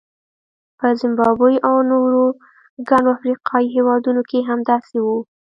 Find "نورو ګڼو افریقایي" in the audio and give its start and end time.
1.91-3.67